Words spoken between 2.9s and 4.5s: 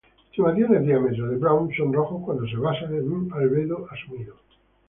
en un albedo asumido.